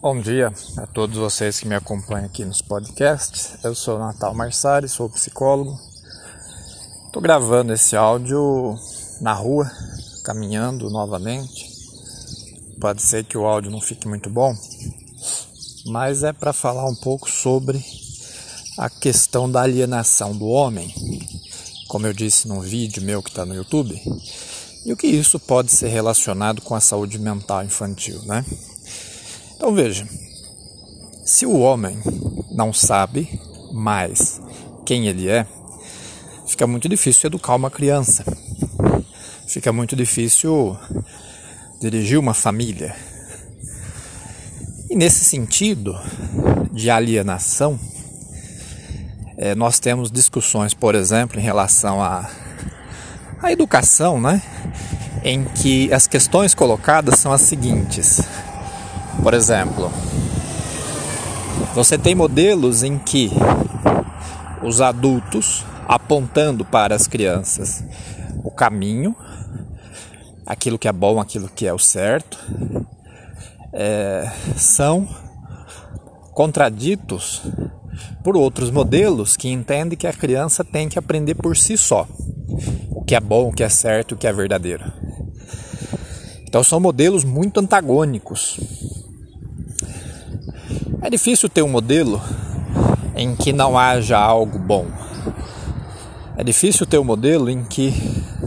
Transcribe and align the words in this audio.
Bom 0.00 0.20
dia 0.20 0.52
a 0.76 0.86
todos 0.86 1.16
vocês 1.16 1.58
que 1.58 1.66
me 1.66 1.74
acompanham 1.74 2.26
aqui 2.26 2.44
nos 2.44 2.62
podcasts. 2.62 3.58
Eu 3.64 3.74
sou 3.74 3.98
Natal 3.98 4.32
Marsari, 4.32 4.88
sou 4.88 5.10
psicólogo. 5.10 5.76
Estou 7.06 7.20
gravando 7.20 7.72
esse 7.72 7.96
áudio 7.96 8.76
na 9.20 9.32
rua, 9.32 9.70
caminhando 10.24 10.88
novamente. 10.88 11.68
Pode 12.80 13.02
ser 13.02 13.24
que 13.24 13.36
o 13.36 13.44
áudio 13.44 13.72
não 13.72 13.80
fique 13.80 14.06
muito 14.06 14.30
bom, 14.30 14.56
mas 15.86 16.22
é 16.22 16.32
para 16.32 16.52
falar 16.52 16.86
um 16.88 16.94
pouco 16.94 17.28
sobre 17.28 17.84
a 18.78 18.88
questão 18.88 19.50
da 19.50 19.62
alienação 19.62 20.36
do 20.36 20.46
homem, 20.46 20.94
como 21.88 22.06
eu 22.06 22.12
disse 22.12 22.46
num 22.46 22.60
vídeo 22.60 23.02
meu 23.02 23.20
que 23.20 23.30
está 23.30 23.44
no 23.44 23.54
YouTube, 23.54 24.00
e 24.86 24.92
o 24.92 24.96
que 24.96 25.08
isso 25.08 25.40
pode 25.40 25.72
ser 25.72 25.88
relacionado 25.88 26.62
com 26.62 26.76
a 26.76 26.80
saúde 26.80 27.18
mental 27.18 27.64
infantil, 27.64 28.22
né? 28.22 28.44
Então 29.58 29.74
veja, 29.74 30.06
se 31.26 31.44
o 31.44 31.58
homem 31.58 31.98
não 32.52 32.72
sabe 32.72 33.28
mais 33.72 34.40
quem 34.86 35.08
ele 35.08 35.28
é, 35.28 35.44
fica 36.46 36.64
muito 36.64 36.88
difícil 36.88 37.26
educar 37.26 37.56
uma 37.56 37.68
criança, 37.68 38.24
fica 39.48 39.72
muito 39.72 39.96
difícil 39.96 40.76
dirigir 41.80 42.20
uma 42.20 42.34
família. 42.34 42.94
E 44.88 44.94
nesse 44.94 45.24
sentido 45.24 45.98
de 46.70 46.88
alienação, 46.88 47.80
é, 49.36 49.56
nós 49.56 49.80
temos 49.80 50.08
discussões, 50.08 50.72
por 50.72 50.94
exemplo, 50.94 51.36
em 51.36 51.42
relação 51.42 52.00
à, 52.00 52.30
à 53.42 53.50
educação, 53.50 54.20
né? 54.20 54.40
em 55.24 55.42
que 55.42 55.92
as 55.92 56.06
questões 56.06 56.54
colocadas 56.54 57.18
são 57.18 57.32
as 57.32 57.40
seguintes. 57.40 58.20
Por 59.22 59.34
exemplo, 59.34 59.90
você 61.74 61.98
tem 61.98 62.14
modelos 62.14 62.82
em 62.82 62.98
que 62.98 63.30
os 64.62 64.80
adultos 64.80 65.64
apontando 65.86 66.64
para 66.64 66.94
as 66.94 67.06
crianças 67.06 67.84
o 68.44 68.50
caminho, 68.50 69.14
aquilo 70.46 70.78
que 70.78 70.88
é 70.88 70.92
bom, 70.92 71.20
aquilo 71.20 71.48
que 71.48 71.66
é 71.66 71.72
o 71.72 71.78
certo, 71.78 72.38
é, 73.72 74.30
são 74.56 75.08
contraditos 76.32 77.42
por 78.22 78.36
outros 78.36 78.70
modelos 78.70 79.36
que 79.36 79.48
entendem 79.48 79.98
que 79.98 80.06
a 80.06 80.12
criança 80.12 80.62
tem 80.62 80.88
que 80.88 80.98
aprender 80.98 81.34
por 81.34 81.56
si 81.56 81.76
só 81.76 82.06
o 82.90 83.02
que 83.04 83.14
é 83.14 83.20
bom, 83.20 83.48
o 83.48 83.52
que 83.52 83.62
é 83.62 83.68
certo, 83.68 84.12
o 84.12 84.16
que 84.16 84.26
é 84.26 84.32
verdadeiro. 84.32 84.84
Então 86.46 86.64
são 86.64 86.80
modelos 86.80 87.24
muito 87.24 87.60
antagônicos. 87.60 88.58
É 91.00 91.08
difícil 91.08 91.48
ter 91.48 91.62
um 91.62 91.68
modelo 91.68 92.20
em 93.14 93.36
que 93.36 93.52
não 93.52 93.78
haja 93.78 94.18
algo 94.18 94.58
bom. 94.58 94.86
É 96.36 96.42
difícil 96.42 96.86
ter 96.86 96.98
um 96.98 97.04
modelo 97.04 97.48
em 97.48 97.64
que 97.64 97.92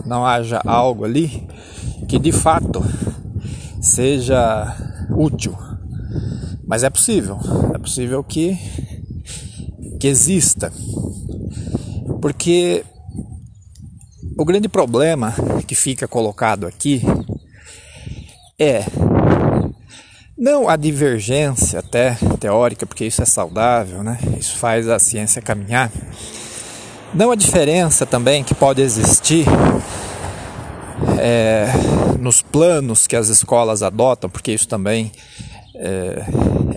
não 0.05 0.25
haja 0.25 0.61
algo 0.65 1.05
ali 1.05 1.47
que 2.07 2.19
de 2.19 2.31
fato 2.31 2.83
seja 3.81 4.75
útil. 5.09 5.57
Mas 6.67 6.83
é 6.83 6.89
possível, 6.89 7.39
é 7.73 7.77
possível 7.77 8.23
que 8.23 8.57
que 9.99 10.07
exista. 10.07 10.73
Porque 12.21 12.83
o 14.37 14.43
grande 14.43 14.67
problema 14.67 15.33
que 15.67 15.75
fica 15.75 16.07
colocado 16.07 16.67
aqui 16.67 17.01
é 18.59 18.83
não 20.41 20.67
a 20.67 20.75
divergência 20.75 21.77
até 21.77 22.17
teórica, 22.39 22.83
porque 22.87 23.05
isso 23.05 23.21
é 23.21 23.25
saudável, 23.25 24.01
né? 24.01 24.17
Isso 24.39 24.57
faz 24.57 24.89
a 24.89 24.97
ciência 24.97 25.39
caminhar. 25.39 25.91
Não 27.13 27.29
a 27.29 27.35
diferença 27.35 28.07
também 28.07 28.43
que 28.43 28.55
pode 28.55 28.81
existir 28.81 29.45
é, 31.19 31.67
nos 32.19 32.41
planos 32.41 33.05
que 33.05 33.15
as 33.15 33.27
escolas 33.27 33.83
adotam, 33.83 34.31
porque 34.31 34.51
isso 34.51 34.67
também 34.67 35.11
é, 35.75 36.25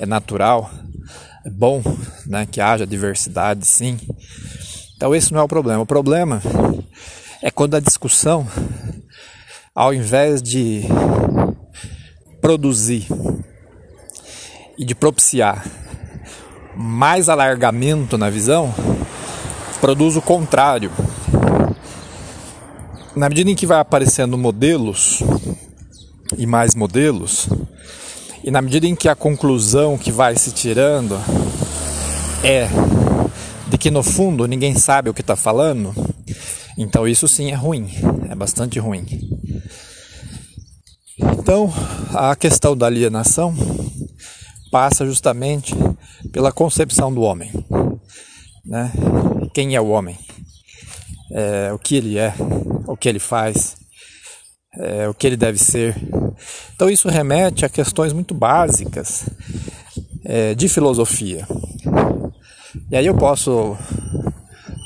é 0.03 0.06
natural 0.06 0.71
é 1.43 1.49
bom 1.49 1.83
né, 2.27 2.47
que 2.50 2.61
haja 2.61 2.87
diversidade, 2.87 3.67
sim. 3.67 3.99
Então, 4.94 5.15
esse 5.15 5.33
não 5.33 5.41
é 5.41 5.43
o 5.43 5.49
problema. 5.49 5.83
O 5.83 5.87
problema 5.87 6.43
é 7.41 7.50
quando 7.50 7.77
a 7.77 7.81
discussão, 7.81 8.47
ao 9.75 9.94
invés 9.94 10.43
de 10.43 10.83
produzir 12.43 13.06
e 14.79 14.85
de 14.85 14.95
propiciar 14.95 15.65
mais 16.77 17.29
alargamento 17.29 18.19
na 18.19 18.29
visão, 18.29 18.75
produz 19.81 20.17
o 20.17 20.23
contrário. 20.23 20.91
Na 23.15 23.29
medida 23.29 23.51
em 23.51 23.55
que 23.55 23.67
vai 23.67 23.79
aparecendo 23.79 24.37
modelos 24.37 25.23
e 26.37 26.47
mais 26.47 26.75
modelos, 26.75 27.49
e 28.43 28.51
na 28.51 28.61
medida 28.61 28.87
em 28.87 28.97
que 28.97 29.09
a 29.09 29.15
conclusão 29.15 29.97
que 29.97 30.11
vai 30.11 30.37
se 30.37 30.51
tirando 30.51 31.17
é 32.43 32.69
de 33.69 33.79
que 33.79 33.91
no 33.91 34.03
fundo 34.03 34.47
ninguém 34.47 34.75
sabe 34.75 35.09
o 35.09 35.15
que 35.15 35.21
está 35.21 35.37
falando, 35.37 35.95
então 36.77 37.06
isso 37.06 37.29
sim 37.29 37.53
é 37.53 37.55
ruim, 37.55 37.89
é 38.29 38.35
bastante 38.35 38.79
ruim. 38.79 39.06
Então 41.19 41.73
a 42.12 42.35
questão 42.35 42.77
da 42.77 42.87
alienação 42.87 43.55
passa 44.75 45.07
justamente 45.07 45.73
pela 46.33 46.51
concepção 46.51 47.15
do 47.15 47.21
homem, 47.21 47.49
né? 48.67 48.91
Quem 49.55 49.77
é 49.77 49.81
o 49.81 49.87
homem? 49.87 50.19
É, 51.31 51.73
o 51.73 51.79
que 51.79 51.95
ele 51.95 52.19
é? 52.19 52.35
O 52.85 52.97
que 52.97 53.09
ele 53.09 53.21
faz? 53.21 53.77
É, 54.77 55.09
o 55.09 55.15
que 55.15 55.29
ele 55.29 55.37
deve 55.37 55.59
ser? 55.59 55.95
Então 56.75 56.91
isso 56.91 57.09
remete 57.09 57.65
a 57.65 57.69
questões 57.69 58.12
muito 58.12 58.35
básicas 58.35 59.29
é, 60.25 60.57
de 60.57 60.69
filosofia. 60.69 61.47
E 62.91 62.97
aí 62.97 63.06
eu 63.06 63.15
posso 63.15 63.77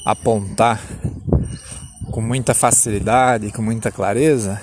apontar 0.05 0.82
com 2.10 2.20
muita 2.20 2.53
facilidade, 2.53 3.53
com 3.53 3.62
muita 3.62 3.91
clareza, 3.91 4.60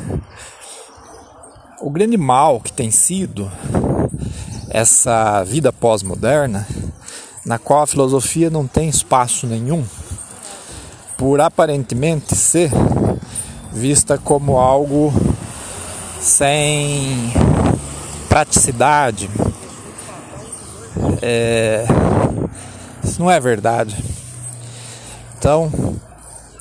o 1.81 1.89
grande 1.89 2.15
mal 2.15 2.61
que 2.61 2.71
tem 2.71 2.91
sido 2.91 3.51
essa 4.75 5.41
vida 5.45 5.71
pós-moderna, 5.71 6.67
na 7.45 7.57
qual 7.57 7.83
a 7.83 7.87
filosofia 7.87 8.49
não 8.49 8.67
tem 8.67 8.89
espaço 8.89 9.47
nenhum, 9.47 9.85
por 11.17 11.39
aparentemente 11.39 12.35
ser 12.35 12.71
vista 13.71 14.17
como 14.17 14.57
algo 14.57 15.13
sem 16.19 17.31
praticidade. 18.27 19.29
É, 21.21 21.85
isso 23.01 23.21
não 23.21 23.31
é 23.31 23.39
verdade. 23.39 23.95
Então, 25.37 25.71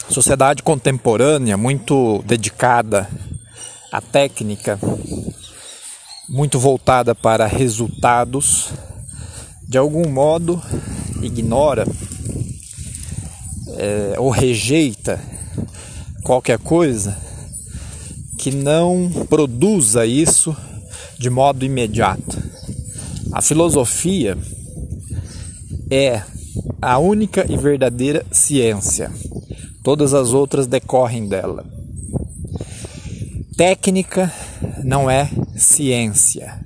sociedade 0.08 0.62
contemporânea 0.62 1.56
muito 1.56 2.22
dedicada 2.24 3.08
à 3.90 4.00
técnica, 4.00 4.78
muito 6.34 6.58
voltada 6.58 7.14
para 7.14 7.46
resultados, 7.46 8.70
de 9.68 9.78
algum 9.78 10.08
modo 10.08 10.60
ignora 11.22 11.86
é, 13.76 14.16
ou 14.18 14.30
rejeita 14.30 15.20
qualquer 16.24 16.58
coisa 16.58 17.16
que 18.36 18.50
não 18.50 19.08
produza 19.28 20.04
isso 20.04 20.56
de 21.16 21.30
modo 21.30 21.64
imediato. 21.64 22.36
A 23.32 23.40
filosofia 23.40 24.36
é 25.88 26.20
a 26.82 26.98
única 26.98 27.46
e 27.48 27.56
verdadeira 27.56 28.26
ciência. 28.32 29.08
Todas 29.84 30.12
as 30.12 30.32
outras 30.32 30.66
decorrem 30.66 31.28
dela. 31.28 31.64
Técnica 33.56 34.32
não 34.82 35.08
é 35.08 35.30
ciência. 35.56 36.58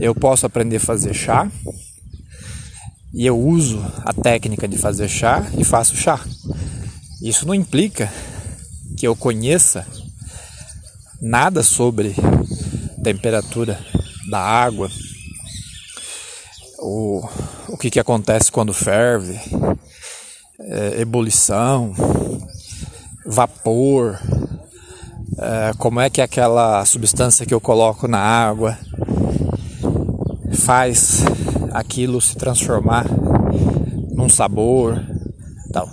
Eu 0.00 0.14
posso 0.14 0.46
aprender 0.46 0.76
a 0.76 0.80
fazer 0.80 1.14
chá 1.14 1.50
e 3.12 3.24
eu 3.24 3.38
uso 3.38 3.80
a 4.04 4.12
técnica 4.12 4.68
de 4.68 4.76
fazer 4.76 5.08
chá 5.08 5.46
e 5.56 5.64
faço 5.64 5.96
chá. 5.96 6.20
Isso 7.22 7.46
não 7.46 7.54
implica 7.54 8.12
que 8.96 9.06
eu 9.06 9.16
conheça 9.16 9.86
nada 11.20 11.62
sobre 11.62 12.14
temperatura 13.02 13.78
da 14.28 14.40
água, 14.40 14.90
o, 16.78 17.26
o 17.68 17.76
que, 17.76 17.90
que 17.90 18.00
acontece 18.00 18.50
quando 18.50 18.74
ferve, 18.74 19.38
é, 20.58 21.00
ebulição, 21.00 21.94
vapor, 23.24 24.18
é, 25.38 25.72
como 25.78 26.00
é 26.00 26.08
que 26.08 26.20
aquela 26.20 26.84
substância 26.84 27.44
que 27.44 27.54
eu 27.54 27.60
coloco 27.60 28.08
na 28.08 28.18
água. 28.18 28.78
faz 30.60 31.22
aquilo 31.72 32.20
se 32.20 32.34
transformar 32.36 33.04
num 34.14 34.28
sabor, 34.28 35.00
tal. 35.72 35.88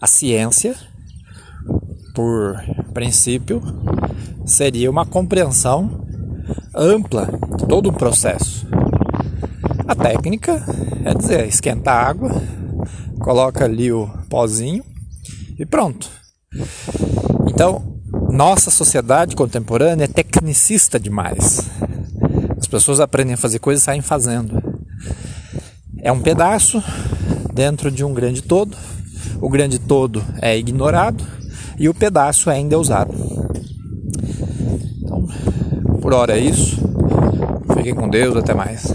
A 0.00 0.06
ciência, 0.06 0.74
por 2.14 2.56
princípio, 2.94 3.60
seria 4.44 4.90
uma 4.90 5.04
compreensão 5.04 6.06
ampla 6.74 7.26
de 7.56 7.66
todo 7.66 7.90
um 7.90 7.92
processo. 7.92 8.66
A 9.88 9.94
técnica 9.94 10.64
é 11.04 11.12
dizer, 11.12 11.46
esquenta 11.46 11.90
a 11.90 12.08
água, 12.08 12.30
coloca 13.18 13.64
ali 13.64 13.92
o 13.92 14.06
pozinho 14.30 14.84
e 15.58 15.66
pronto. 15.66 16.08
Então, 17.48 17.95
nossa 18.36 18.70
sociedade 18.70 19.34
contemporânea 19.34 20.04
é 20.04 20.08
tecnicista 20.08 21.00
demais. 21.00 21.62
As 22.58 22.66
pessoas 22.66 23.00
aprendem 23.00 23.32
a 23.32 23.38
fazer 23.38 23.58
coisas 23.58 23.82
e 23.82 23.86
saem 23.86 24.02
fazendo. 24.02 24.62
É 26.02 26.12
um 26.12 26.20
pedaço 26.20 26.82
dentro 27.54 27.90
de 27.90 28.04
um 28.04 28.12
grande 28.12 28.42
todo. 28.42 28.76
O 29.40 29.48
grande 29.48 29.78
todo 29.78 30.22
é 30.42 30.56
ignorado 30.56 31.24
e 31.78 31.88
o 31.88 31.94
pedaço 31.94 32.50
é 32.50 32.76
usado. 32.76 33.14
Então, 35.02 35.26
por 36.02 36.12
hora 36.12 36.36
é 36.36 36.40
isso. 36.40 36.76
Fiquem 37.74 37.94
com 37.94 38.06
Deus, 38.06 38.36
até 38.36 38.52
mais. 38.52 38.92